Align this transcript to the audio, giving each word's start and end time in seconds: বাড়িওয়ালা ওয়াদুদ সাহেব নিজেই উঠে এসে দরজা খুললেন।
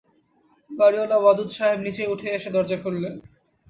বাড়িওয়ালা 0.71 1.17
ওয়াদুদ 1.19 1.49
সাহেব 1.57 1.79
নিজেই 1.81 2.11
উঠে 2.13 2.27
এসে 2.29 2.49
দরজা 2.55 2.77
খুললেন। 2.83 3.13